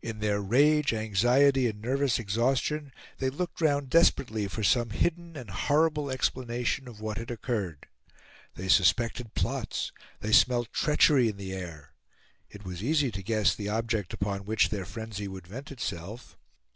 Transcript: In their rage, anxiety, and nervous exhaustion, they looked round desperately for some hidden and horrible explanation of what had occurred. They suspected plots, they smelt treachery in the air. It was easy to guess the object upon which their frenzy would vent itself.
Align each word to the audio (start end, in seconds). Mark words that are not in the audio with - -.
In 0.00 0.20
their 0.20 0.40
rage, 0.40 0.92
anxiety, 0.94 1.66
and 1.66 1.82
nervous 1.82 2.20
exhaustion, 2.20 2.92
they 3.18 3.30
looked 3.30 3.60
round 3.60 3.90
desperately 3.90 4.46
for 4.46 4.62
some 4.62 4.90
hidden 4.90 5.36
and 5.36 5.50
horrible 5.50 6.08
explanation 6.08 6.86
of 6.86 7.00
what 7.00 7.18
had 7.18 7.32
occurred. 7.32 7.88
They 8.54 8.68
suspected 8.68 9.34
plots, 9.34 9.90
they 10.20 10.30
smelt 10.30 10.72
treachery 10.72 11.28
in 11.28 11.36
the 11.36 11.52
air. 11.52 11.94
It 12.48 12.64
was 12.64 12.80
easy 12.80 13.10
to 13.10 13.24
guess 13.24 13.56
the 13.56 13.68
object 13.68 14.12
upon 14.12 14.44
which 14.44 14.68
their 14.68 14.84
frenzy 14.84 15.26
would 15.26 15.48
vent 15.48 15.72
itself. 15.72 16.36